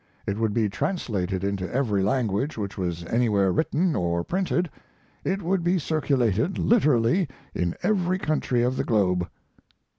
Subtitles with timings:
[0.25, 4.71] It would be translated into every language which was anywhere written or printed;
[5.23, 9.29] it would be circulated literally in every country of the globe.